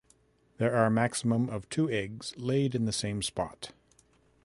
[0.57, 3.71] There are maximum of two eggs laid in the same spot.